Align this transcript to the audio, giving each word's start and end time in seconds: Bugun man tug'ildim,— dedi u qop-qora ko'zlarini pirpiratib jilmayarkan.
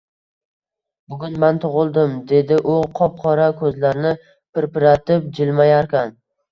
Bugun 1.13 1.37
man 1.43 1.59
tug'ildim,— 1.65 2.17
dedi 2.33 2.59
u 2.73 2.79
qop-qora 3.01 3.47
ko'zlarini 3.63 4.19
pirpiratib 4.33 5.31
jilmayarkan. 5.41 6.23